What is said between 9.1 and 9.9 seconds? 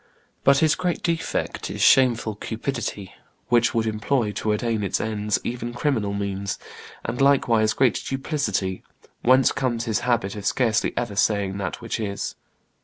whence comes